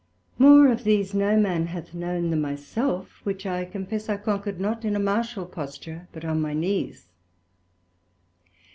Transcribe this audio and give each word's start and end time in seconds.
More 0.39 0.65
of 0.67 0.83
these 0.83 1.13
no 1.13 1.39
man 1.39 1.67
hath 1.67 1.93
known 1.93 2.31
than 2.31 2.41
my 2.41 2.55
self, 2.55 3.23
which 3.23 3.45
I 3.45 3.65
confess 3.65 4.09
I 4.09 4.17
conquered, 4.17 4.59
not 4.59 4.83
in 4.83 4.95
a 4.95 4.99
martial 4.99 5.45
posture, 5.45 6.07
but 6.11 6.25
on 6.25 6.41
my 6.41 6.55
Knees. 6.55 7.11